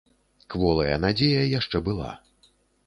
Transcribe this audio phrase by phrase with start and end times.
[0.53, 2.11] Кволая надзея яшчэ была.